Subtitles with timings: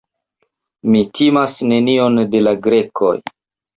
[0.95, 3.13] Mi timas nenion de la Grekoj.